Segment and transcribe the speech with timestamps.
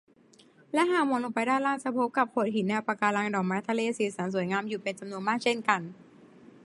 [0.73, 5.81] และหากมองลงไปด้านล่างจะพบกับโขดหิน แนวปะการัง ดอกไม้ทะเลสีสันสวยงามอยู่เป็นจำนวนมากเช่นกัน